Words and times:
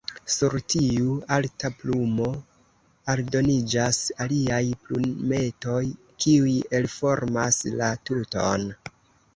Sur 0.35 0.53
tiu 0.73 1.11
alta 1.35 1.69
plumo 1.81 2.29
aldoniĝas 3.15 4.01
aliaj 4.27 4.63
plumetoj, 4.87 5.85
kiuj 6.25 6.57
elformas 6.81 7.63
la 7.79 7.97
tuton. 8.11 8.69